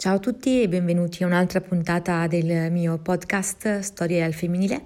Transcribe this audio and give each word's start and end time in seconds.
Ciao 0.00 0.14
a 0.14 0.18
tutti 0.20 0.62
e 0.62 0.68
benvenuti 0.68 1.24
a 1.24 1.26
un'altra 1.26 1.60
puntata 1.60 2.28
del 2.28 2.70
mio 2.70 2.98
podcast 2.98 3.80
Storie 3.80 4.22
al 4.22 4.32
femminile 4.32 4.82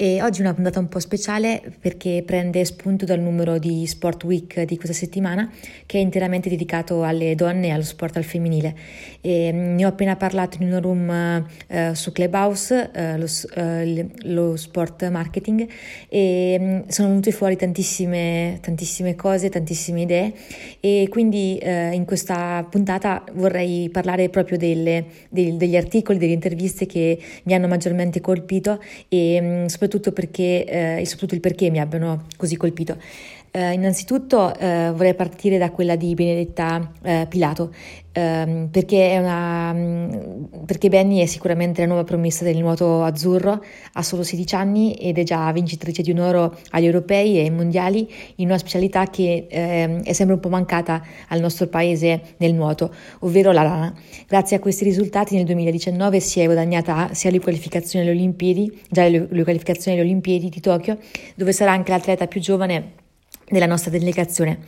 e 0.00 0.22
oggi 0.22 0.38
è 0.38 0.44
una 0.44 0.54
puntata 0.54 0.78
un 0.78 0.88
po' 0.88 0.98
speciale 0.98 1.60
perché 1.78 2.22
prende 2.24 2.64
spunto 2.64 3.04
dal 3.04 3.20
numero 3.20 3.58
di 3.58 3.86
Sport 3.86 4.24
Week 4.24 4.62
di 4.62 4.76
questa 4.78 4.96
settimana 4.96 5.52
che 5.84 5.98
è 5.98 6.00
interamente 6.00 6.48
dedicato 6.48 7.02
alle 7.02 7.34
donne 7.34 7.66
e 7.66 7.70
allo 7.72 7.82
sport 7.82 8.16
al 8.16 8.24
femminile. 8.24 8.74
E 9.20 9.52
mm, 9.52 9.74
ne 9.74 9.84
ho 9.84 9.88
appena 9.88 10.16
parlato 10.16 10.56
in 10.58 10.68
una 10.68 10.80
room 10.80 11.44
uh, 11.68 11.92
su 11.92 12.12
Clubhouse, 12.12 12.90
uh, 12.94 13.18
lo, 13.18 13.26
uh, 13.62 14.10
lo, 14.22 14.56
sport 14.56 15.06
marketing, 15.10 15.68
e 16.08 16.56
um, 16.58 16.88
sono 16.88 17.08
venute 17.08 17.30
fuori 17.30 17.56
tantissime, 17.56 18.56
tantissime 18.62 19.14
cose, 19.14 19.50
tantissime 19.50 20.00
idee 20.00 20.32
e 20.80 21.08
quindi 21.10 21.58
in 21.60 22.04
questa 22.06 22.66
puntata 22.70 23.22
vorrei 23.34 23.90
parlare 23.90 24.30
proprio 24.30 24.56
delle, 24.56 25.04
dei, 25.28 25.58
degli 25.58 25.76
articoli, 25.76 26.16
delle 26.16 26.32
interviste 26.32 26.86
che 26.86 27.18
mi 27.42 27.52
hanno 27.52 27.68
maggiormente 27.68 28.22
colpito 28.22 28.82
e 29.08 29.38
um, 29.40 29.66
soprattutto 29.66 29.88
soprattutto 29.90 30.12
perché, 30.12 30.64
eh, 30.64 31.04
soprattutto 31.04 31.34
il 31.34 31.40
perché 31.40 31.68
mi 31.70 31.80
abbiano 31.80 32.26
così 32.36 32.56
colpito. 32.56 32.96
Uh, 33.52 33.72
innanzitutto 33.72 34.54
uh, 34.56 34.92
vorrei 34.92 35.14
partire 35.14 35.58
da 35.58 35.72
quella 35.72 35.96
di 35.96 36.14
Benedetta 36.14 36.92
uh, 37.02 37.26
Pilato, 37.26 37.74
um, 38.14 38.68
perché, 38.70 39.16
una, 39.18 39.72
um, 39.72 40.29
perché, 40.70 40.88
Benny 40.88 41.18
è 41.18 41.26
sicuramente 41.26 41.80
la 41.80 41.88
nuova 41.88 42.04
promessa 42.04 42.44
del 42.44 42.56
nuoto 42.58 43.02
azzurro, 43.02 43.60
ha 43.94 44.02
solo 44.04 44.22
16 44.22 44.54
anni 44.54 44.94
ed 44.94 45.18
è 45.18 45.24
già 45.24 45.50
vincitrice 45.50 46.00
di 46.00 46.12
un 46.12 46.20
oro 46.20 46.56
agli 46.70 46.84
europei 46.84 47.44
e 47.44 47.50
mondiali 47.50 48.08
in 48.36 48.46
una 48.46 48.56
specialità 48.56 49.06
che 49.06 49.48
ehm, 49.50 50.04
è 50.04 50.12
sempre 50.12 50.36
un 50.36 50.40
po' 50.40 50.48
mancata 50.48 51.04
al 51.26 51.40
nostro 51.40 51.66
paese 51.66 52.34
nel 52.36 52.54
nuoto, 52.54 52.94
ovvero 53.18 53.50
la 53.50 53.62
rana. 53.62 53.92
Grazie 54.28 54.58
a 54.58 54.60
questi 54.60 54.84
risultati 54.84 55.34
nel 55.34 55.44
2019 55.46 56.20
si 56.20 56.38
è 56.38 56.44
guadagnata 56.44 57.14
sia 57.14 57.32
le 57.32 57.40
qualificazioni 57.40 58.06
alle 58.06 58.14
Olimpiadi, 58.14 58.82
già 58.88 59.08
le, 59.08 59.26
le 59.28 59.42
qualificazioni 59.42 59.98
alle 59.98 60.06
Olimpiadi 60.06 60.50
di 60.50 60.60
Tokyo, 60.60 60.98
dove 61.34 61.50
sarà 61.50 61.72
anche 61.72 61.90
l'atleta 61.90 62.28
più 62.28 62.40
giovane 62.40 62.92
della 63.48 63.66
nostra 63.66 63.90
delegazione. 63.90 64.60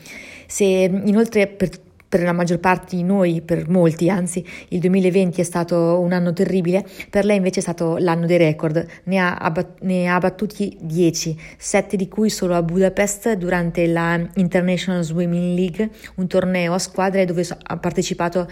Se 0.49 0.65
inoltre 0.65 1.47
per 1.47 1.71
per 2.13 2.25
la 2.25 2.33
maggior 2.33 2.59
parte 2.59 2.95
di 2.95 3.05
noi, 3.05 3.41
per 3.41 3.71
molti 3.71 4.11
anzi, 4.11 4.45
il 4.69 4.81
2020 4.81 5.41
è 5.41 5.45
stato 5.45 5.99
un 5.99 6.13
anno 6.13 6.35
terribile, 6.35 6.85
per 7.09 7.25
lei 7.25 7.39
invece 7.39 7.61
è 7.61 7.63
stato 7.63 7.97
l'anno 7.97 8.27
dei 8.27 8.37
record, 8.37 8.87
ne 9.05 9.17
ha, 9.17 9.37
abbat- 9.37 9.81
ne 9.81 10.11
ha 10.11 10.19
battuti 10.19 10.77
10, 10.79 11.41
7 11.57 11.97
di 11.97 12.09
cui 12.09 12.29
solo 12.29 12.55
a 12.55 12.63
Budapest 12.63 13.33
durante 13.33 13.87
la 13.87 14.21
International 14.35 15.03
Swimming 15.03 15.57
League, 15.57 15.89
un 16.17 16.27
torneo 16.27 16.75
a 16.75 16.79
squadre 16.79 17.25
dove 17.25 17.47
ha 17.49 17.77
partecipato 17.79 18.47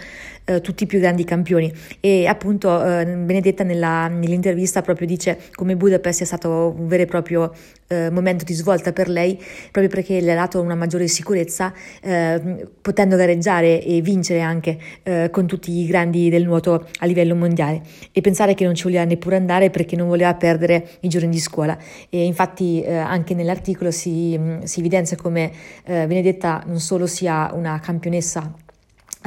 eh, 0.45 0.59
tutti 0.61 0.85
i 0.85 0.87
più 0.87 0.97
grandi 0.99 1.23
campioni. 1.23 1.71
E 1.99 2.25
appunto 2.25 2.83
eh, 2.83 3.05
Benedetta 3.05 3.63
nella, 3.63 4.07
nell'intervista 4.07 4.81
proprio 4.81 5.05
dice 5.05 5.37
come 5.53 5.75
Budapest 5.75 6.17
sia 6.17 6.25
stato 6.25 6.73
un 6.75 6.87
vero 6.87 7.03
e 7.03 7.05
proprio 7.05 7.53
eh, 7.91 8.09
momento 8.09 8.43
di 8.43 8.53
svolta 8.53 8.91
per 8.93 9.09
lei, 9.09 9.35
proprio 9.71 9.87
perché 9.87 10.21
le 10.21 10.31
ha 10.31 10.35
dato 10.35 10.61
una 10.61 10.75
maggiore 10.75 11.07
sicurezza, 11.07 11.73
eh, 12.01 12.67
potendo 12.81 13.15
gareggiare 13.15 13.83
e 13.83 14.01
vincere 14.01 14.41
anche 14.41 14.77
eh, 15.03 15.29
con 15.31 15.45
tutti 15.45 15.71
i 15.71 15.85
grandi 15.85 16.29
del 16.29 16.45
nuoto 16.45 16.87
a 16.99 17.05
livello 17.05 17.35
mondiale. 17.35 17.81
E 18.11 18.21
pensare 18.21 18.53
che 18.53 18.63
non 18.63 18.75
ci 18.75 18.83
voleva 18.83 19.03
neppure 19.03 19.35
andare 19.35 19.69
perché 19.69 19.95
non 19.95 20.07
voleva 20.07 20.33
perdere 20.35 20.87
i 21.01 21.07
giorni 21.07 21.29
di 21.29 21.39
scuola. 21.39 21.77
E 22.09 22.23
infatti 22.23 22.81
eh, 22.81 22.95
anche 22.95 23.33
nell'articolo 23.33 23.91
si, 23.91 24.39
si 24.63 24.79
evidenzia 24.79 25.17
come 25.17 25.51
eh, 25.83 26.07
Benedetta 26.07 26.63
non 26.65 26.79
solo 26.79 27.07
sia 27.07 27.51
una 27.53 27.79
campionessa 27.79 28.69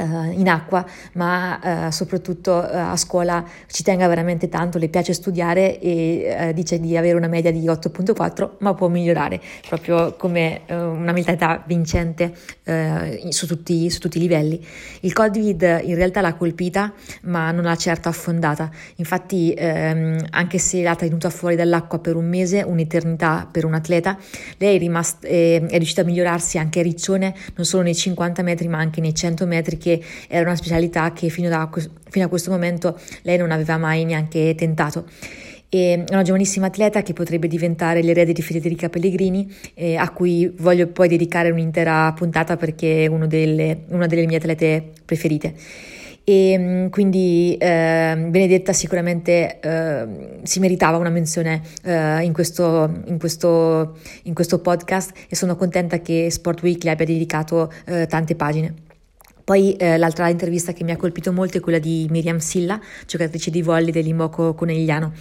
in 0.02 0.48
acqua, 0.48 0.84
ma 1.12 1.86
uh, 1.86 1.90
soprattutto 1.90 2.52
uh, 2.52 2.76
a 2.76 2.96
scuola 2.96 3.44
ci 3.68 3.82
tenga 3.82 4.08
veramente 4.08 4.48
tanto, 4.48 4.78
le 4.78 4.88
piace 4.88 5.12
studiare 5.12 5.78
e 5.78 6.52
dice 6.54 6.80
di 6.80 6.96
avere 6.96 7.16
una 7.16 7.28
media 7.28 7.52
di 7.52 7.64
8.4, 7.64 8.50
ma 8.58 8.74
può 8.74 8.88
migliorare, 8.88 9.40
proprio 9.68 10.14
come 10.16 10.62
una 10.66 11.12
mentalità 11.12 11.62
vincente 11.66 12.34
su 13.28 13.46
tutti, 13.46 13.90
su, 13.90 14.00
tutti, 14.00 14.18
i 14.18 14.20
livelli. 14.20 14.64
Il 15.00 15.12
Covid 15.12 15.82
in 15.84 15.94
realtà 15.94 16.20
l'ha 16.20 16.34
colpita, 16.34 16.92
ma 17.22 17.50
non 17.50 17.64
l'ha 17.64 17.76
certo 17.76 18.08
affondata. 18.08 18.70
Infatti, 18.96 19.54
ehm, 19.56 20.26
anche 20.30 20.58
se 20.58 20.82
l'ha 20.82 20.96
tenuta 20.96 21.30
fuori 21.30 21.56
dall'acqua 21.56 21.98
per 21.98 22.16
un 22.16 22.28
mese, 22.28 22.62
un'eternità 22.62 23.48
per 23.50 23.64
un 23.64 23.74
atleta, 23.74 24.18
lei 24.58 24.76
è, 24.76 24.78
rimasta, 24.78 25.26
è, 25.26 25.62
è 25.62 25.76
riuscita 25.76 26.02
a 26.02 26.04
migliorarsi 26.04 26.58
anche 26.58 26.80
a 26.80 26.82
Riccione, 26.82 27.34
non 27.54 27.66
solo 27.66 27.82
nei 27.82 27.94
50 27.94 28.42
metri, 28.42 28.68
ma 28.68 28.78
anche 28.78 29.00
nei 29.00 29.14
100 29.14 29.46
metri 29.46 29.78
che 29.84 30.02
era 30.28 30.44
una 30.44 30.56
specialità 30.56 31.12
che 31.12 31.28
fino, 31.28 31.48
da, 31.48 31.68
fino 32.08 32.24
a 32.24 32.28
questo 32.28 32.50
momento 32.50 32.98
lei 33.22 33.36
non 33.36 33.50
aveva 33.50 33.76
mai 33.76 34.04
neanche 34.04 34.54
tentato 34.54 35.04
è 35.68 36.04
una 36.10 36.22
giovanissima 36.22 36.66
atleta 36.66 37.02
che 37.02 37.12
potrebbe 37.14 37.48
diventare 37.48 38.00
l'erede 38.00 38.32
di 38.32 38.42
Federica 38.42 38.88
Pellegrini, 38.88 39.52
eh, 39.74 39.96
a 39.96 40.08
cui 40.10 40.48
voglio 40.58 40.86
poi 40.86 41.08
dedicare 41.08 41.50
un'intera 41.50 42.12
puntata 42.12 42.56
perché 42.56 43.06
è 43.06 43.08
delle, 43.26 43.82
una 43.88 44.06
delle 44.06 44.24
mie 44.24 44.36
atlete 44.36 44.92
preferite. 45.04 45.54
E 46.22 46.56
mm, 46.56 46.86
quindi 46.88 47.56
eh, 47.58 48.14
Benedetta 48.28 48.72
sicuramente 48.72 49.58
eh, 49.60 50.06
si 50.42 50.60
meritava 50.60 50.96
una 50.96 51.10
menzione 51.10 51.60
eh, 51.82 52.22
in, 52.22 52.32
questo, 52.32 53.02
in, 53.06 53.18
questo, 53.18 53.98
in, 54.22 54.32
questo, 54.32 54.60
podcast 54.60 55.12
e 55.28 55.36
sono 55.36 55.54
contenta 55.56 56.00
che 56.00 56.30
Sport 56.30 56.62
Week 56.62 56.82
le 56.82 56.90
abbia 56.90 57.04
dedicato 57.04 57.70
eh, 57.84 58.06
tante 58.06 58.34
pagine. 58.36 58.93
Poi 59.44 59.76
eh, 59.76 59.98
l'altra 59.98 60.30
intervista 60.30 60.72
che 60.72 60.84
mi 60.84 60.90
ha 60.90 60.96
colpito 60.96 61.30
molto 61.30 61.58
è 61.58 61.60
quella 61.60 61.78
di 61.78 62.06
Miriam 62.08 62.38
Silla, 62.38 62.80
giocatrice 63.06 63.50
di 63.50 63.60
volley 63.60 63.92
dell'Imoco 63.92 64.54
Conegliano. 64.54 65.12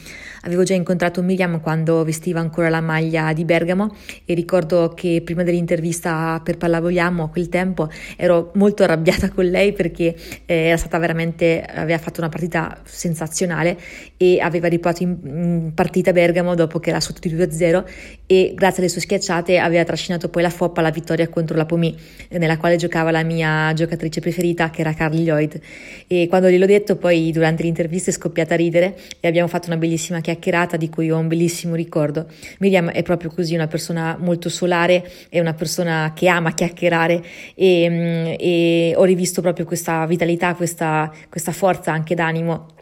Avevo 0.46 0.64
già 0.64 0.74
incontrato 0.74 1.22
Miriam 1.22 1.62
quando 1.62 2.04
vestiva 2.04 2.42
ancora 2.42 2.68
la 2.68 2.82
maglia 2.82 3.32
di 3.32 3.46
Bergamo 3.46 3.96
e 4.26 4.34
ricordo 4.34 4.92
che 4.94 5.22
prima 5.24 5.42
dell'intervista 5.42 6.42
per 6.44 6.58
Pallavogliamo 6.58 7.24
a 7.24 7.30
quel 7.30 7.48
tempo 7.48 7.90
ero 8.18 8.52
molto 8.56 8.84
arrabbiata 8.84 9.30
con 9.32 9.46
lei 9.46 9.72
perché 9.72 10.14
eh, 10.46 10.54
era 10.54 10.76
stata 10.76 10.98
veramente, 10.98 11.62
aveva 11.62 11.98
fatto 11.98 12.20
una 12.20 12.28
partita 12.28 12.78
sensazionale 12.84 13.78
e 14.18 14.42
aveva 14.42 14.68
riportato 14.68 15.04
in, 15.04 15.18
in 15.24 15.72
partita 15.74 16.12
Bergamo 16.12 16.56
dopo 16.56 16.78
che 16.78 16.90
era 16.90 17.00
sotto 17.00 17.26
di 17.26 17.34
2-0 17.34 17.84
e 18.26 18.52
grazie 18.54 18.82
alle 18.82 18.92
sue 18.92 19.00
schiacciate 19.00 19.60
aveva 19.60 19.86
trascinato 19.86 20.28
poi 20.28 20.42
la 20.42 20.50
Foppa 20.50 20.82
alla 20.82 20.92
vittoria 20.92 21.30
contro 21.30 21.56
la 21.56 21.66
Pomi 21.66 21.98
nella 22.32 22.58
quale 22.58 22.76
giocava 22.76 23.12
la 23.12 23.24
mia 23.24 23.72
giocatrice 23.72 24.20
preferita 24.20 24.70
che 24.72 24.82
era 24.82 24.94
Carly 24.94 25.24
Lloyd. 25.24 25.58
E 26.06 26.28
quando 26.28 26.50
gliel'ho 26.50 26.66
detto 26.66 26.98
poi 26.98 27.32
durante 27.32 27.64
l'intervista 27.64 28.10
è 28.10 28.14
scoppiata 28.14 28.56
a 28.56 28.58
ridere 28.58 28.98
e 29.22 29.28
abbiamo 29.30 29.48
fatto 29.48 29.68
una 29.68 29.78
bellissima 29.78 30.20
chiacchierata 30.20 30.32
di 30.78 30.90
cui 30.90 31.12
ho 31.12 31.18
un 31.18 31.28
bellissimo 31.28 31.76
ricordo. 31.76 32.28
Miriam 32.60 32.90
è 32.90 33.02
proprio 33.04 33.32
così, 33.32 33.56
una 33.56 33.68
persona 33.68 34.18
molto 34.20 34.50
solare, 34.50 35.10
è 35.30 35.40
una 35.40 35.54
persona 35.54 36.12
che 36.16 36.28
ama 36.28 36.54
chiacchierare 36.54 37.24
e, 37.56 37.90
mm, 37.90 38.34
e 38.40 38.94
ho 38.96 39.04
rivisto 39.04 39.42
proprio 39.42 39.66
questa 39.66 40.06
vitalità, 40.06 40.56
questa, 40.56 41.12
questa 41.30 41.52
forza 41.52 41.92
anche 41.92 42.16
d'animo 42.16 42.73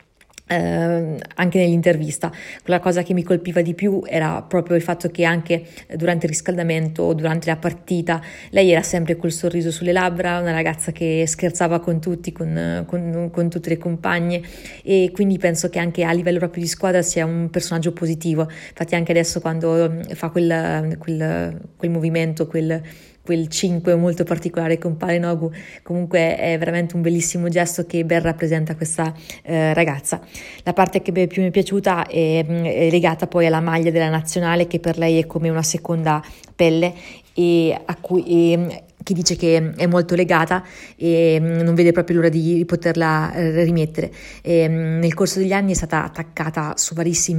eh, 0.52 1.18
anche 1.36 1.60
nell'intervista. 1.60 2.32
La 2.66 2.80
cosa 2.80 3.04
che 3.04 3.14
mi 3.14 3.24
colpiva 3.24 3.62
di 3.62 3.74
più 3.74 4.04
era 4.06 4.42
proprio 4.42 4.76
il 4.76 4.82
fatto 4.82 5.10
che 5.10 5.24
anche 5.24 5.66
durante 5.96 6.26
il 6.26 6.32
riscaldamento 6.32 7.04
o 7.04 7.14
durante 7.14 7.48
la 7.48 7.56
partita 7.56 8.22
lei 8.50 8.72
era 8.72 8.82
sempre 8.82 9.16
col 9.16 9.32
sorriso 9.32 9.72
sulle 9.72 9.94
labbra, 9.94 10.40
una 10.40 10.52
ragazza 10.52 10.92
che 10.92 11.24
scherzava 11.26 11.80
con 11.80 12.02
tutti, 12.02 12.34
con, 12.34 12.84
con, 12.86 13.30
con 13.32 13.50
tutte 13.50 13.70
le 13.70 13.78
compagne 13.78 14.42
e 14.84 15.10
quindi 15.14 15.38
penso 15.38 15.70
che 15.70 15.80
anche 15.80 16.04
a 16.04 16.12
livello 16.12 16.40
proprio 16.40 16.64
di 16.64 16.70
squadra 16.70 17.02
sia 17.02 17.26
un 17.26 17.50
personaggio 17.50 17.94
positivo. 17.94 18.42
Infatti 18.42 18.96
anche 18.96 19.12
adesso 19.12 19.40
quando 19.40 20.02
fa 20.14 20.30
quel, 20.30 20.98
quel, 20.98 21.62
quel 21.78 21.90
movimento, 21.90 22.48
quel 22.48 22.82
quel 23.24 23.48
5 23.48 23.96
molto 23.96 24.24
particolare 24.24 24.78
con 24.78 24.98
Palenogu, 24.98 25.52
comunque 25.84 26.38
è 26.38 26.58
veramente 26.58 26.96
un 26.96 27.02
bellissimo 27.02 27.50
gesto 27.50 27.86
che 27.86 28.04
ben 28.04 28.22
rappresenta 28.22 28.76
questa 28.76 29.14
eh, 29.44 29.73
ragazza. 29.73 30.22
La 30.64 30.73
parte 30.73 31.02
che 31.02 31.12
più 31.28 31.41
mi 31.41 31.50
è 31.50 31.52
piaciuta 31.52 32.08
è, 32.08 32.46
è, 32.46 32.90
legata 32.90 33.28
poi 33.28 33.46
alla 33.46 33.62
maglia 33.62 33.91
della 33.91 34.09
nazionale 34.09 34.68
che 34.68 34.79
per 34.79 34.97
lei 34.97 35.20
è 35.20 35.26
come 35.26 35.50
una 35.50 35.64
seconda 35.64 36.23
pelle 36.56 36.94
e 37.34 37.79
a 37.85 37.96
cui 37.96 38.53
e, 38.53 38.84
chi 39.03 39.14
dice 39.14 39.35
che 39.35 39.73
è 39.76 39.88
molto 39.88 40.16
legata 40.16 40.64
e 40.96 41.40
non 41.40 41.73
vede 41.73 41.91
proprio 41.91 42.18
l'ora 42.18 42.29
di 42.29 42.64
poterla 42.66 43.34
eh, 43.34 43.64
rimettere. 43.64 44.12
E, 44.41 44.68
nel 44.68 45.14
corso 45.14 45.40
degli 45.40 45.53
anni 45.53 45.72
è 45.72 45.76
stata 45.76 46.03
attaccata 46.03 46.73
su, 46.76 46.96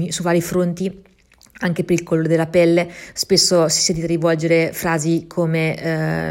su 0.08 0.23
vari 0.23 0.40
fronti 0.40 1.11
anche 1.62 1.85
per 1.85 1.94
il 1.94 2.03
colore 2.03 2.29
della 2.29 2.47
pelle, 2.47 2.88
spesso 3.12 3.69
si 3.69 3.81
sente 3.81 4.06
rivolgere 4.06 4.73
frasi 4.73 5.26
come 5.26 5.76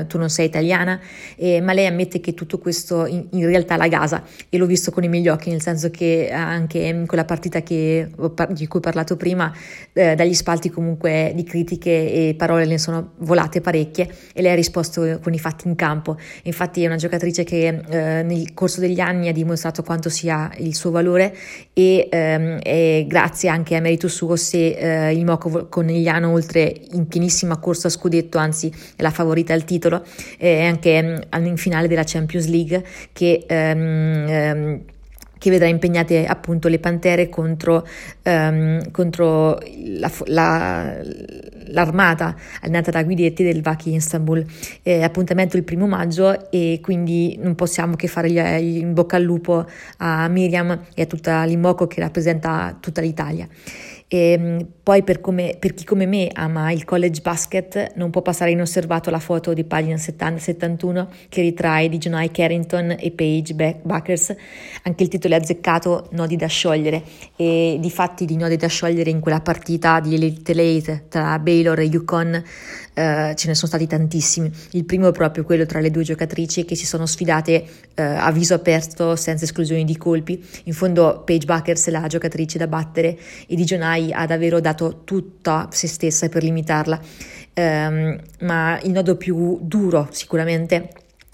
eh, 0.01 0.05
tu 0.07 0.17
non 0.17 0.29
sei 0.29 0.45
italiana, 0.45 0.99
eh, 1.35 1.61
ma 1.61 1.73
lei 1.73 1.87
ammette 1.87 2.19
che 2.19 2.33
tutto 2.33 2.59
questo 2.59 3.05
in, 3.05 3.27
in, 3.31 3.45
realtà 3.45 3.77
la 3.77 3.87
gasa 3.87 4.23
e 4.49 4.57
l'ho 4.57 4.65
visto 4.65 4.91
con 4.91 5.03
i 5.03 5.09
miei 5.09 5.27
occhi, 5.27 5.49
nel 5.49 5.61
senso 5.61 5.89
che 5.89 6.29
anche 6.31 6.79
in 6.79 7.05
quella 7.07 7.25
partita 7.25 7.61
che, 7.61 8.09
di 8.49 8.67
cui 8.67 8.79
ho 8.79 8.81
parlato 8.81 9.15
prima, 9.17 9.51
eh, 9.93 10.15
dagli 10.15 10.33
spalti 10.33 10.69
comunque 10.69 11.31
di 11.33 11.43
critiche 11.43 11.89
e 12.29 12.35
parole 12.37 12.65
ne 12.65 12.77
sono 12.77 13.13
volate 13.19 13.61
parecchie 13.61 14.09
e 14.33 14.41
lei 14.41 14.51
ha 14.51 14.55
risposto 14.55 15.19
con 15.21 15.33
i 15.33 15.39
fatti 15.39 15.67
in 15.67 15.75
campo. 15.75 16.17
Infatti 16.43 16.83
è 16.83 16.87
una 16.87 16.97
giocatrice 16.97 17.43
che 17.43 17.67
eh, 17.67 18.23
nel 18.23 18.53
corso 18.53 18.79
degli 18.79 18.99
anni 18.99 19.27
ha 19.29 19.33
dimostrato 19.33 19.83
quanto 19.83 20.09
sia 20.09 20.51
il 20.57 20.75
suo 20.75 20.91
valore 20.91 21.35
e, 21.73 22.07
ehm, 22.09 23.07
grazie 23.07 23.49
anche 23.49 23.75
a 23.75 23.79
merito 23.79 24.07
suo 24.07 24.35
se 24.35 25.09
eh, 25.09 25.13
il 25.21 25.25
Moco 25.25 25.67
Conegliano 25.69 26.29
oltre 26.31 26.73
in 26.91 27.07
pienissima 27.07 27.57
corsa 27.57 27.87
a 27.87 27.91
scudetto, 27.91 28.37
anzi 28.37 28.73
è 28.95 29.01
la 29.01 29.11
favorita 29.11 29.53
al 29.53 29.63
titolo, 29.63 30.03
è 30.37 30.65
anche 30.65 31.23
mm, 31.37 31.45
in 31.45 31.57
finale 31.57 31.87
della 31.87 32.03
Champions 32.03 32.47
League 32.47 32.83
che 33.13 33.45
ehm, 33.47 34.25
ehm, 34.27 34.81
che 35.41 35.49
vedrà 35.49 35.65
impegnate 35.65 36.27
appunto 36.27 36.67
le 36.67 36.77
Pantere 36.77 37.27
contro, 37.27 37.83
um, 38.21 38.91
contro 38.91 39.57
la, 39.97 40.11
la, 40.25 40.97
l'armata 41.69 42.35
allenata 42.61 42.91
da 42.91 43.03
Guidetti 43.03 43.43
del 43.43 43.63
Vaki 43.63 43.95
Istanbul. 43.95 44.45
Eh, 44.83 45.01
appuntamento 45.01 45.57
il 45.57 45.63
primo 45.63 45.87
maggio 45.87 46.51
e 46.51 46.77
quindi 46.79 47.39
non 47.41 47.55
possiamo 47.55 47.95
che 47.95 48.07
fare 48.07 48.29
in 48.59 48.93
bocca 48.93 49.15
al 49.15 49.23
lupo 49.23 49.65
a 49.97 50.27
Miriam 50.27 50.79
e 50.93 51.01
a 51.01 51.05
tutta 51.07 51.43
l'Imoco 51.45 51.87
che 51.87 52.01
rappresenta 52.01 52.77
tutta 52.79 53.01
l'Italia. 53.01 53.47
E 54.13 54.31
ehm, 54.33 54.67
poi 54.83 55.03
per, 55.03 55.21
come, 55.21 55.55
per, 55.57 55.73
chi 55.73 55.85
come 55.85 56.05
me 56.05 56.29
ama 56.33 56.69
il 56.73 56.83
college 56.83 57.21
basket 57.21 57.93
non 57.95 58.09
può 58.09 58.21
passare 58.21 58.51
inosservato 58.51 59.09
la 59.09 59.19
foto 59.19 59.53
di 59.53 59.63
pagina 59.63 59.95
70-71 59.95 61.07
che 61.29 61.39
ritrae 61.39 61.87
di 61.87 61.97
Jonai 61.97 62.29
Carrington 62.29 62.97
e 62.99 63.11
Paige 63.11 63.79
Buckers. 63.81 64.35
Anche 64.83 65.03
il 65.03 65.09
titolo 65.09 65.35
è 65.35 65.37
azzeccato 65.37 66.09
Nodi 66.11 66.35
da 66.35 66.47
sciogliere 66.47 67.01
e 67.37 67.77
di 67.79 67.89
fatti 67.89 68.25
di 68.25 68.35
nodi 68.35 68.57
da 68.57 68.67
sciogliere 68.67 69.09
in 69.09 69.21
quella 69.21 69.39
partita 69.39 70.01
di 70.01 70.15
Elite 70.15 70.53
Late 70.53 71.05
tra 71.07 71.39
Baylor 71.39 71.79
e 71.79 71.83
Yukon 71.85 72.43
eh, 72.93 73.33
ce 73.35 73.47
ne 73.47 73.55
sono 73.55 73.67
stati 73.67 73.87
tantissimi. 73.87 74.51
Il 74.71 74.83
primo 74.83 75.07
è 75.07 75.11
proprio 75.13 75.45
quello 75.45 75.65
tra 75.65 75.79
le 75.79 75.89
due 75.89 76.03
giocatrici 76.03 76.65
che 76.65 76.75
si 76.75 76.85
sono 76.85 77.05
sfidate 77.05 77.65
eh, 77.93 78.03
a 78.03 78.29
viso 78.31 78.55
aperto 78.55 79.15
senza 79.15 79.45
esclusioni 79.45 79.85
di 79.85 79.95
colpi. 79.95 80.43
In 80.65 80.73
fondo 80.73 81.21
Paige 81.25 81.45
Buckers 81.45 81.87
è 81.87 81.91
la 81.91 82.07
giocatrice 82.07 82.57
da 82.57 82.67
battere 82.67 83.17
e 83.47 83.55
di 83.55 83.63
Jonai 83.63 84.00
ha 84.09 84.25
davvero 84.25 84.59
dato 84.59 85.01
tutta 85.03 85.67
se 85.71 85.87
stessa 85.87 86.29
per 86.29 86.43
limitarla. 86.43 86.99
Um, 87.53 88.17
ma 88.39 88.79
il 88.81 88.91
nodo 88.91 89.17
più 89.17 89.59
duro 89.61 90.07
sicuramente 90.11 90.89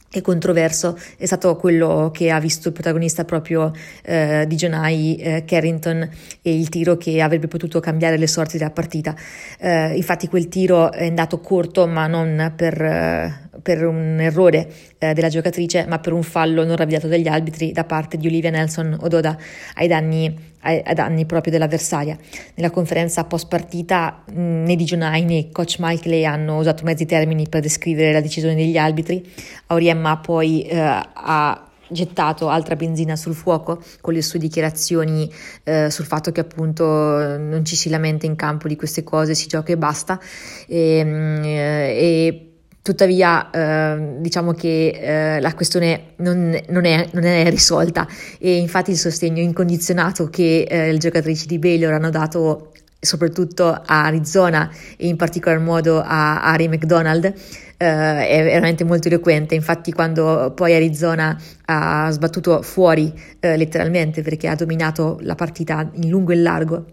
e 0.09 0.21
controverso 0.21 0.97
è 1.17 1.25
stato 1.25 1.55
quello 1.57 2.11
che 2.13 2.31
ha 2.31 2.39
visto 2.39 2.69
il 2.69 2.73
protagonista 2.73 3.25
proprio 3.25 3.71
eh, 4.03 4.45
di 4.47 4.55
Jonai 4.55 5.15
eh, 5.17 5.43
Carrington 5.45 6.09
e 6.41 6.57
il 6.57 6.69
tiro 6.69 6.97
che 6.97 7.21
avrebbe 7.21 7.47
potuto 7.47 7.79
cambiare 7.79 8.17
le 8.17 8.27
sorti 8.27 8.57
della 8.57 8.71
partita. 8.71 9.15
Eh, 9.59 9.95
infatti 9.95 10.27
quel 10.27 10.47
tiro 10.47 10.91
è 10.91 11.07
andato 11.07 11.39
corto 11.39 11.87
ma 11.87 12.07
non 12.07 12.53
per, 12.55 12.81
eh, 12.81 13.46
per 13.67 13.85
un 13.85 14.17
errore 14.21 14.71
eh, 14.97 15.11
della 15.11 15.27
giocatrice 15.27 15.85
ma 15.89 15.99
per 15.99 16.13
un 16.13 16.23
fallo 16.23 16.63
non 16.63 16.77
ravvidato 16.77 17.09
dagli 17.09 17.27
arbitri 17.27 17.73
da 17.73 17.83
parte 17.83 18.15
di 18.15 18.25
Olivia 18.25 18.49
Nelson 18.49 18.97
Ododa 19.01 19.37
ai 19.73 19.89
danni 19.89 20.33
ai, 20.61 20.81
danni 20.93 21.25
proprio 21.25 21.51
dell'avversaria. 21.51 22.17
Nella 22.55 22.69
conferenza 22.69 23.25
post 23.25 23.47
partita 23.47 24.23
né 24.31 24.75
Di 24.75 24.83
Jonai 24.85 25.25
né 25.25 25.49
coach 25.51 25.77
Michael 25.79 26.23
hanno 26.23 26.57
usato 26.57 26.85
mezzi 26.85 27.05
termini 27.05 27.49
per 27.49 27.61
descrivere 27.61 28.13
la 28.13 28.21
decisione 28.21 28.55
degli 28.55 28.77
arbitri. 28.77 29.29
Auriemma 29.67 30.17
poi 30.17 30.61
eh, 30.61 30.77
ha 30.77 31.67
gettato 31.89 32.49
altra 32.49 32.75
benzina 32.75 33.15
sul 33.15 33.33
fuoco 33.33 33.81
con 34.01 34.13
le 34.13 34.21
sue 34.21 34.39
dichiarazioni 34.39 35.31
eh, 35.63 35.89
sul 35.89 36.05
fatto 36.05 36.31
che 36.31 36.41
appunto 36.41 36.83
non 36.85 37.63
ci 37.63 37.75
si 37.75 37.89
lamenta 37.89 38.25
in 38.25 38.35
campo 38.35 38.67
di 38.67 38.75
queste 38.75 39.03
cose, 39.03 39.35
si 39.35 39.47
gioca 39.47 39.71
e 39.73 39.77
basta. 39.77 40.19
E, 40.67 40.97
ehm, 40.97 41.43
e 41.43 42.46
Tuttavia, 42.87 43.49
eh, 43.49 44.15
diciamo 44.19 44.53
che 44.53 44.87
eh, 45.35 45.41
la 45.41 45.53
questione 45.53 46.13
non, 46.19 46.57
non, 46.69 46.85
è, 46.85 47.05
non, 47.11 47.25
è, 47.25 47.49
risolta 47.49 48.07
e 48.39 48.55
infatti 48.55 48.91
il 48.91 48.97
sostegno 48.97 49.41
incondizionato 49.41 50.29
che 50.29 50.61
eh, 50.61 50.93
le 50.93 50.97
giocatrici 50.97 51.47
di 51.47 51.59
Baylor 51.59 51.91
hanno 51.91 52.09
dato 52.09 52.71
soprattutto 52.97 53.67
a 53.67 54.05
Arizona 54.05 54.71
e 54.95 55.07
in 55.07 55.17
particolar 55.17 55.59
modo 55.59 55.99
a 55.99 56.43
Ari 56.43 56.69
McDonald 56.69 57.25
eh, 57.25 57.35
è 57.75 58.43
veramente 58.43 58.85
molto 58.85 59.09
eloquente. 59.09 59.53
Infatti, 59.53 59.91
quando 59.91 60.53
poi 60.55 60.73
Arizona 60.73 61.37
ha 61.65 62.09
sbattuto 62.09 62.61
fuori 62.61 63.13
eh, 63.41 63.57
letteralmente 63.57 64.21
perché 64.21 64.47
ha 64.47 64.55
dominato 64.55 65.17
la 65.23 65.35
partita 65.35 65.89
in 65.95 66.07
lungo 66.07 66.31
e 66.31 66.37
largo 66.37 66.85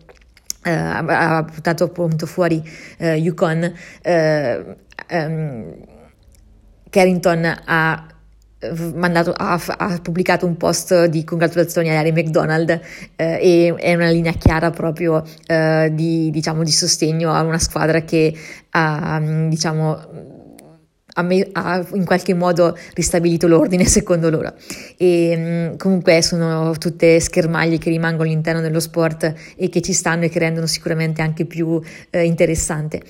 Uh, 0.64 0.70
ha 0.70 1.44
portato 1.44 1.84
appunto 1.84 2.24
fuori 2.24 2.62
uh, 3.00 3.04
Yukon, 3.04 3.70
uh, 4.04 4.76
um, 5.10 5.74
Carrington 6.88 7.62
ha 7.66 8.08
Mandato, 8.94 9.32
ha, 9.36 9.60
ha, 9.76 9.98
pubblicato 10.00 10.46
un 10.46 10.56
post 10.56 11.04
di 11.06 11.22
congratulazioni 11.22 11.90
a 11.90 11.98
Harry 11.98 12.12
McDonald 12.12 12.80
eh, 13.14 13.38
e 13.40 13.74
è 13.76 13.94
una 13.94 14.08
linea 14.08 14.32
chiara 14.32 14.70
proprio 14.70 15.22
eh, 15.46 15.90
di, 15.92 16.30
diciamo, 16.30 16.62
di, 16.62 16.70
sostegno 16.70 17.32
a 17.32 17.42
una 17.42 17.58
squadra 17.58 18.00
che 18.04 18.34
ha, 18.70 19.20
diciamo, 19.48 20.43
ha 21.14 21.86
in 21.94 22.04
qualche 22.04 22.34
modo 22.34 22.76
ristabilito 22.94 23.46
l'ordine 23.46 23.84
secondo 23.86 24.30
loro. 24.30 24.54
E 24.96 25.34
mm, 25.36 25.76
comunque 25.76 26.22
sono 26.22 26.74
tutte 26.78 27.20
schermaglie 27.20 27.78
che 27.78 27.90
rimangono 27.90 28.28
all'interno 28.28 28.60
dello 28.60 28.80
sport 28.80 29.32
e 29.56 29.68
che 29.68 29.80
ci 29.80 29.92
stanno 29.92 30.24
e 30.24 30.28
che 30.28 30.38
rendono 30.38 30.66
sicuramente 30.66 31.22
anche 31.22 31.44
più 31.44 31.80
eh, 32.10 32.24
interessante 32.24 33.02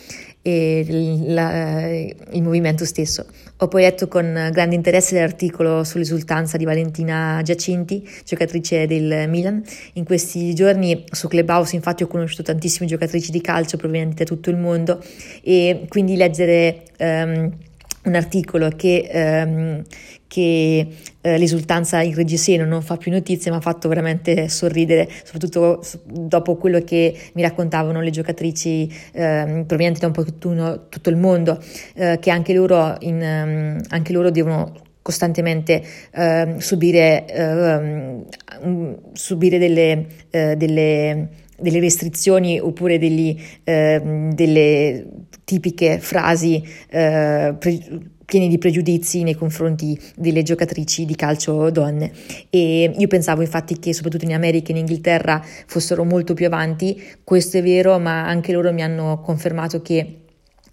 il, 0.44 1.32
la, 1.32 1.88
il 1.88 2.42
movimento 2.42 2.84
stesso. 2.84 3.26
Ho 3.58 3.68
poi 3.68 3.82
letto 3.82 4.08
con 4.08 4.50
grande 4.52 4.74
interesse 4.74 5.18
l'articolo 5.18 5.84
sull'esultanza 5.84 6.56
di 6.56 6.64
Valentina 6.64 7.40
Giacinti, 7.42 8.06
giocatrice 8.24 8.86
del 8.86 9.28
Milan. 9.28 9.62
In 9.94 10.04
questi 10.04 10.54
giorni 10.54 11.04
su 11.10 11.28
Clubhouse 11.28 11.76
infatti 11.76 12.02
ho 12.02 12.06
conosciuto 12.06 12.42
tantissime 12.42 12.86
giocatrici 12.86 13.30
di 13.30 13.40
calcio 13.40 13.76
provenienti 13.76 14.16
da 14.16 14.24
tutto 14.24 14.50
il 14.50 14.56
mondo 14.56 15.02
e 15.42 15.86
quindi 15.88 16.16
leggere 16.16 16.82
um, 16.98 17.50
un 18.04 18.14
articolo 18.14 18.68
che, 18.70 19.08
ehm, 19.10 19.82
che 20.26 20.88
eh, 21.20 21.38
l'esultanza 21.38 22.02
in 22.02 22.14
reggiseno 22.14 22.64
non 22.64 22.82
fa 22.82 22.96
più 22.96 23.10
notizie, 23.10 23.50
mi 23.50 23.56
ha 23.56 23.60
fatto 23.60 23.88
veramente 23.88 24.48
sorridere, 24.48 25.08
soprattutto 25.22 25.82
dopo 26.04 26.56
quello 26.56 26.80
che 26.80 27.16
mi 27.34 27.42
raccontavano 27.42 28.00
le 28.00 28.10
giocatrici 28.10 28.92
ehm, 29.12 29.64
provenienti 29.64 30.00
da 30.00 30.06
un 30.06 30.12
po' 30.12 30.24
tutto, 30.24 30.86
tutto 30.88 31.10
il 31.10 31.16
mondo, 31.16 31.62
eh, 31.94 32.18
che 32.20 32.30
anche 32.30 32.52
loro, 32.52 32.96
in, 33.00 33.20
um, 33.20 33.80
anche 33.88 34.12
loro 34.12 34.30
devono 34.30 34.72
costantemente 35.04 35.84
uh, 36.14 36.58
subire, 36.60 38.24
uh, 38.64 39.10
subire 39.12 39.58
delle, 39.58 40.06
uh, 40.30 40.54
delle, 40.54 41.28
delle, 41.58 41.80
restrizioni 41.80 42.58
oppure 42.58 42.99
degli, 42.99 43.37
ehm, 43.64 44.32
delle 44.34 45.06
tipiche 45.44 45.99
frasi 45.99 46.62
eh, 46.88 47.54
pre- 47.58 48.12
pieni 48.25 48.49
di 48.49 48.58
pregiudizi 48.58 49.23
nei 49.23 49.34
confronti 49.34 49.99
delle 50.16 50.42
giocatrici 50.42 51.04
di 51.04 51.14
calcio 51.14 51.70
donne. 51.70 52.11
E 52.50 52.92
io 52.96 53.06
pensavo 53.06 53.42
infatti 53.42 53.78
che 53.78 53.92
soprattutto 53.92 54.25
in 54.25 54.34
America 54.34 54.68
e 54.68 54.73
in 54.73 54.78
Inghilterra 54.78 55.42
fossero 55.66 56.04
molto 56.04 56.34
più 56.34 56.46
avanti, 56.46 57.02
questo 57.23 57.58
è 57.58 57.62
vero, 57.62 57.99
ma 57.99 58.26
anche 58.26 58.52
loro 58.52 58.73
mi 58.73 58.82
hanno 58.82 59.20
confermato 59.20 59.82
che 59.82 60.18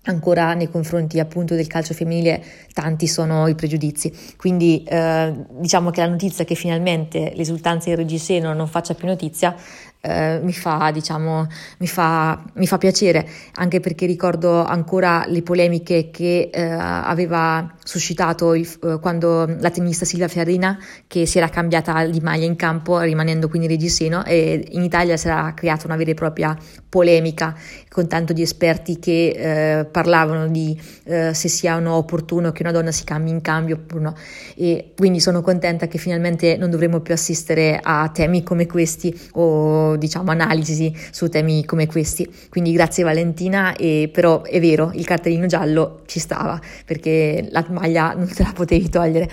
ancora 0.05 0.55
nei 0.55 0.67
confronti 0.67 1.19
appunto 1.19 1.53
del 1.53 1.67
calcio 1.67 1.93
femminile 1.93 2.43
tanti 2.73 3.07
sono 3.07 3.47
i 3.47 3.55
pregiudizi. 3.55 4.11
Quindi 4.35 4.83
eh, 4.83 5.33
diciamo 5.59 5.91
che 5.91 6.01
la 6.01 6.07
notizia 6.07 6.43
che 6.43 6.55
finalmente 6.55 7.33
l'esultanza 7.35 7.89
in 7.89 7.97
Reggiseno 7.97 8.53
non 8.53 8.67
faccia 8.67 8.95
più 8.95 9.07
notizia 9.07 9.55
eh, 10.01 10.39
mi, 10.41 10.51
fa, 10.51 10.89
diciamo, 10.91 11.47
mi, 11.77 11.87
fa, 11.87 12.43
mi, 12.55 12.65
fa, 12.65 12.77
piacere, 12.77 13.27
anche 13.53 13.79
perché 13.79 14.05
ricordo 14.07 14.63
ancora 14.63 15.23
le 15.27 15.43
polemiche 15.43 16.09
che 16.09 16.49
eh, 16.51 16.61
aveva 16.61 17.71
suscitato 17.83 18.55
il, 18.55 18.67
eh, 18.83 18.99
quando 18.99 19.45
la 19.45 19.69
tennista 19.69 20.03
Silvia 20.05 20.27
Fiarina, 20.27 20.77
che 21.05 21.25
si 21.25 21.37
era 21.37 21.49
cambiata 21.49 22.05
di 22.07 22.19
maglia 22.19 22.45
in 22.45 22.55
campo, 22.55 22.99
rimanendo 22.99 23.47
quindi 23.47 23.67
reggiseno, 23.67 24.25
e 24.25 24.67
in 24.71 24.81
Italia 24.81 25.15
si 25.17 25.27
era 25.27 25.53
creata 25.53 25.85
una 25.85 25.95
vera 25.95 26.11
e 26.11 26.15
propria 26.15 26.57
polemica 26.89 27.55
con 27.89 28.07
tanto 28.07 28.33
di 28.33 28.41
esperti 28.41 28.99
che 28.99 29.79
eh, 29.79 29.85
parlavano 29.85 30.47
di 30.47 30.77
eh, 31.05 31.33
se 31.33 31.47
sia 31.47 31.77
o 31.77 31.79
no 31.79 31.93
opportuno 31.93 32.51
che 32.51 32.63
una 32.63 32.71
donna 32.71 32.91
si 32.91 33.03
cambi 33.03 33.29
in 33.29 33.41
cambio 33.41 33.75
oppure 33.75 34.01
no. 34.01 34.15
E 34.55 34.93
quindi 34.97 35.19
sono 35.19 35.41
contenta 35.41 35.87
che 35.87 35.97
finalmente 35.97 36.57
non 36.57 36.69
dovremo 36.69 36.99
più 36.99 37.13
assistere 37.13 37.79
a 37.81 38.09
temi 38.09 38.43
come 38.43 38.65
questi 38.65 39.17
o 39.33 39.90
diciamo 39.95 40.31
analisi 40.31 40.95
su 41.11 41.29
temi 41.29 41.65
come 41.65 41.87
questi. 41.87 42.29
Quindi 42.49 42.71
grazie 42.71 43.03
Valentina, 43.03 43.75
e, 43.75 44.09
però 44.11 44.43
è 44.43 44.59
vero, 44.59 44.91
il 44.93 45.05
cartellino 45.05 45.45
giallo 45.45 46.01
ci 46.05 46.19
stava 46.19 46.59
perché 46.85 47.47
la 47.49 47.65
maglia 47.69 48.13
non 48.13 48.27
te 48.27 48.43
la 48.43 48.53
potevi 48.53 48.89
togliere. 48.89 49.29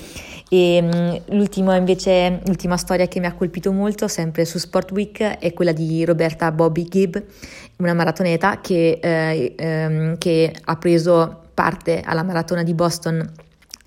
E 0.50 0.80
um, 0.82 1.36
l'ultima 1.36 1.76
invece, 1.76 2.40
l'ultima 2.46 2.76
storia 2.76 3.06
che 3.06 3.20
mi 3.20 3.26
ha 3.26 3.34
colpito 3.34 3.70
molto, 3.72 4.08
sempre 4.08 4.44
su 4.44 4.58
Sport 4.58 4.92
Week, 4.92 5.20
è 5.20 5.52
quella 5.52 5.72
di 5.72 6.04
Roberta 6.04 6.50
Bobby 6.52 6.84
Gibb, 6.84 7.16
una 7.76 7.94
maratoneta 7.94 8.60
che, 8.60 8.98
eh, 9.00 9.54
ehm, 9.56 10.18
che 10.18 10.52
ha 10.64 10.76
preso 10.76 11.42
parte 11.52 12.00
alla 12.04 12.22
maratona 12.22 12.62
di 12.62 12.72
Boston 12.72 13.30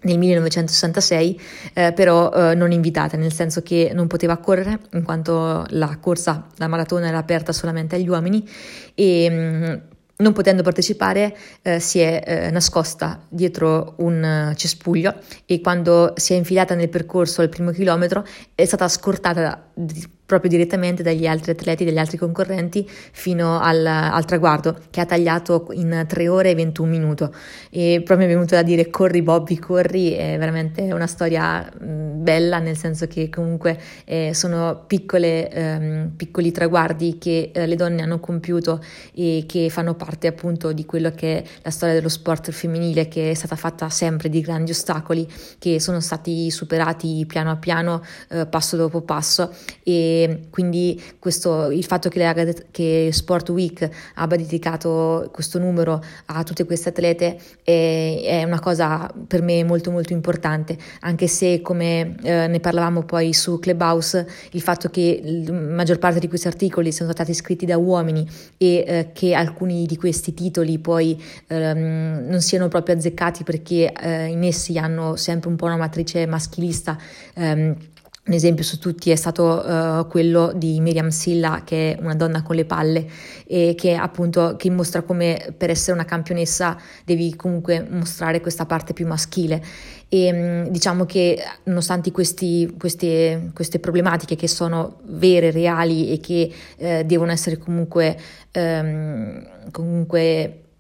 nel 0.01 0.17
1966, 0.17 1.41
eh, 1.74 1.93
però 1.93 2.31
eh, 2.31 2.55
non 2.55 2.72
invitata, 2.72 3.17
nel 3.17 3.34
senso 3.34 3.62
che 3.62 3.91
non 3.93 4.08
poteva 4.08 4.38
correre 4.38 4.79
in 4.93 5.03
quanto 5.03 5.65
la 5.70 5.98
corsa, 6.00 6.48
la 6.58 6.67
maratona 6.67 7.08
era 7.08 7.17
aperta 7.17 7.51
solamente 7.51 7.96
agli 7.96 8.08
uomini 8.08 8.48
e 8.96 9.27
mm, 9.29 9.74
non 10.17 10.34
potendo 10.34 10.63
partecipare 10.63 11.36
eh, 11.62 11.79
si 11.79 12.00
è 12.00 12.24
eh, 12.25 12.51
nascosta 12.51 13.25
dietro 13.27 13.96
un 13.98 14.53
cespuglio 14.55 15.15
e 15.46 15.62
quando 15.62 16.13
si 16.15 16.34
è 16.34 16.36
infilata 16.36 16.75
nel 16.75 16.89
percorso 16.89 17.41
al 17.41 17.50
primo 17.50 17.72
chilometro 17.72 18.25
è 18.53 18.65
stata 18.65 18.88
scortata 18.88 19.70
di, 19.74 20.08
proprio 20.32 20.50
direttamente 20.50 21.04
dagli 21.04 21.28
altri 21.28 21.52
atleti, 21.52 21.84
dagli 21.84 21.98
altri 21.98 22.16
concorrenti, 22.16 22.90
fino 22.90 23.60
al, 23.60 23.86
al, 23.86 24.24
traguardo, 24.24 24.78
che 24.90 25.02
ha 25.02 25.06
tagliato 25.06 25.68
in 25.72 26.06
3 26.08 26.28
ore 26.30 26.52
e 26.52 26.56
21 26.56 26.90
minuti. 26.90 27.26
E 27.70 28.02
proprio 28.06 28.26
mi 28.26 28.32
è 28.32 28.36
venuto 28.36 28.56
da 28.56 28.64
dire 28.64 28.90
corri 28.90 29.22
Bobby, 29.22 29.58
corri, 29.58 30.12
è 30.12 30.38
veramente 30.38 30.84
una 30.94 31.06
storia 31.06 31.70
bella, 31.78 32.60
nel 32.60 32.78
senso 32.78 33.08
che 33.08 33.28
comunque 33.28 33.78
eh, 34.06 34.32
sono 34.34 34.86
piccole, 34.88 35.50
ehm, 35.52 36.12
piccoli 36.16 36.52
traguardi 36.52 37.18
che 37.18 37.52
eh, 37.54 37.66
le 37.66 37.76
donne 37.76 38.02
hanno 38.02 38.22
compiuto 38.22 38.82
e 39.14 39.44
che 39.46 39.68
fanno 39.70 39.96
parte 39.96 40.28
appunto 40.28 40.72
di 40.72 40.86
quello 40.86 41.12
che 41.12 41.40
è 41.40 41.44
la 41.62 41.72
storia 41.72 41.94
dello 41.94 42.08
sport 42.08 42.52
femminile, 42.52 43.10
che 43.10 43.32
è 43.32 43.34
stata 43.34 43.58
fatta 43.58 43.90
sempre 43.90 44.30
di 44.30 44.40
grandi 44.40 44.72
ostacoli, 44.72 45.28
che 45.60 45.82
sono 45.82 46.00
stati 46.00 46.50
superati 46.50 47.26
piano 47.28 47.52
a 47.52 47.58
piano, 47.58 48.02
eh, 48.30 48.46
passo 48.46 48.78
dopo 48.78 49.02
passo. 49.02 49.54
E 49.84 50.21
quindi 50.50 51.01
questo, 51.20 51.70
il 51.72 51.86
fatto 51.86 52.10
che, 52.10 52.20
la, 52.20 52.34
che 52.72 53.10
Sport 53.12 53.50
Week 53.50 53.90
abbia 54.16 54.38
dedicato 54.38 55.30
questo 55.32 55.60
numero 55.60 56.04
a 56.25 56.44
tutte 56.44 56.66
queste 56.66 56.90
atlete 56.90 57.40
è, 57.63 58.22
è 58.24 58.44
una 58.44 58.60
cosa 58.60 59.12
per 59.28 59.42
me 59.42 59.63
molto 59.63 59.92
molto 59.92 60.13
importante, 60.13 60.78
anche 61.01 61.28
se 61.28 61.62
come 61.62 62.16
eh, 62.24 62.48
ne 62.48 62.60
parlavamo 62.60 63.04
poi 63.04 63.34
su 63.34 63.60
Clubhouse, 63.60 64.28
il 64.51 64.62
fatto 64.62 64.90
che 64.90 65.22
la 65.24 65.54
maggior 65.54 66.00
parte 66.00 66.20
di 66.20 66.28
questi 66.28 66.48
articoli 66.48 66.92
sono 66.92 67.12
stati 67.12 67.34
scritti 67.34 67.66
da 67.66 67.78
uomini 67.78 68.28
e 68.58 68.84
eh, 68.88 69.10
che 69.13 69.34
alcuni 69.34 69.86
di 69.86 69.98
questi 69.98 70.34
titoli 70.34 70.80
poi 70.80 71.22
ehm, 71.48 72.25
non 72.28 72.42
siano 72.42 72.68
proprio 72.68 72.96
azzeccati 72.96 73.44
perché 73.44 73.92
eh, 73.92 74.25
in 74.25 74.44
essi 74.44 74.78
hanno 74.78 75.16
sempre 75.16 75.50
un 75.50 75.56
po' 75.56 75.66
una 75.66 75.78
matrice 75.78 76.25
maschilista. 76.25 76.98
Ehm, 77.36 77.75
un 78.24 78.34
esempio 78.34 78.63
su 78.63 78.78
tutti 78.78 79.10
è 79.10 79.16
stato 79.16 79.44
uh, 79.44 80.08
quello 80.08 80.54
di 80.54 80.80
Miriam 80.80 81.10
Silla, 81.10 81.63
che 81.66 81.96
è 81.96 82.01
una 82.01 82.13
donna 82.13 82.44
con 82.44 82.56
le 82.56 82.66
palle 82.66 83.10
e 83.48 83.74
che 83.75 83.96
appunto 83.96 84.56
che 84.58 84.70
mostra 84.70 85.01
come 85.01 85.54
per 85.58 85.72
essere 85.72 85.94
una 85.94 86.06
campionessa 86.06 86.78
devi 87.04 87.36
comunque 87.36 87.86
mostrare 87.90 88.40
questa 88.40 88.68
parte 88.68 88.94
più 88.94 89.08
maschile. 89.08 89.63
E 90.08 90.32
mm, 90.32 90.66
diciamo 90.68 91.06
che 91.06 91.42
nonostante 91.63 92.12
questi, 92.12 92.75
queste, 92.78 93.50
queste, 93.56 93.80
problematiche 93.80 94.36
che 94.36 94.48
sono 94.48 95.00
vere, 95.06 95.50
reali 95.50 96.12
e 96.12 96.20
che 96.20 96.54
eh, 96.78 97.04
devono 97.04 97.32
essere 97.32 97.58
comunque, 97.58 98.16
ehm, 98.51 99.72
comunque 99.72 100.71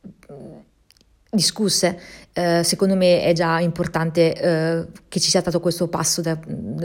discusse, 1.31 1.97
eh, 2.33 2.61
secondo 2.63 2.95
me 2.95 3.23
è 3.23 3.31
già 3.31 3.59
importante 3.61 4.33
eh, 4.33 4.85
che 5.07 5.19
ci 5.19 5.29
sia 5.29 5.39
stato 5.39 5.61
questo 5.61 5.87
passo, 5.87 6.21
da, 6.21 6.37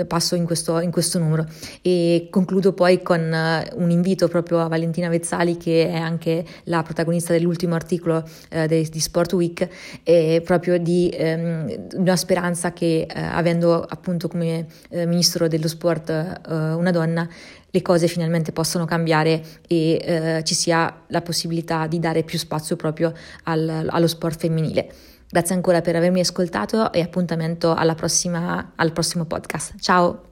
passo 0.06 0.36
in, 0.36 0.44
questo, 0.44 0.78
in, 0.78 0.92
questo, 0.92 1.18
numero. 1.18 1.46
E 1.82 2.28
concludo 2.30 2.72
poi 2.72 3.02
con 3.02 3.20
uh, 3.20 3.82
un 3.82 3.90
invito 3.90 4.28
proprio 4.28 4.60
a 4.60 4.68
Valentina 4.68 5.08
Vezzali, 5.08 5.56
che 5.56 5.88
è 5.88 5.96
anche 5.96 6.44
la 6.64 6.82
protagonista 6.82 7.32
dell'ultimo 7.32 7.74
articolo 7.74 8.24
uh, 8.52 8.66
di, 8.66 8.88
di 8.88 9.00
Sport 9.00 9.32
Week, 9.32 9.68
e 10.04 10.42
proprio 10.44 10.78
di 10.78 11.12
um, 11.18 11.86
una 11.94 12.16
speranza 12.16 12.72
che, 12.72 13.06
uh, 13.08 13.18
avendo 13.32 13.82
appunto 13.82 14.28
come 14.28 14.66
ministro 14.90 15.48
dello 15.48 15.68
sport 15.68 16.10
una 16.46 16.90
donna, 16.90 17.28
le 17.76 17.82
cose 17.82 18.08
finalmente 18.08 18.52
possano 18.52 18.86
cambiare 18.86 19.42
e 19.68 20.00
eh, 20.02 20.44
ci 20.44 20.54
sia 20.54 21.02
la 21.08 21.20
possibilità 21.20 21.86
di 21.86 21.98
dare 21.98 22.22
più 22.22 22.38
spazio 22.38 22.74
proprio 22.74 23.12
al, 23.44 23.86
allo 23.90 24.06
sport 24.06 24.40
femminile. 24.40 24.90
Grazie 25.28 25.54
ancora 25.54 25.82
per 25.82 25.94
avermi 25.94 26.20
ascoltato 26.20 26.90
e 26.90 27.02
appuntamento 27.02 27.74
prossima, 27.94 28.72
al 28.76 28.92
prossimo 28.92 29.26
podcast. 29.26 29.74
Ciao! 29.78 30.25